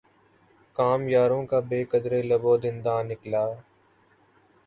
[0.75, 3.43] کام یاروں کا بہ قدرٕ لب و دنداں نکلا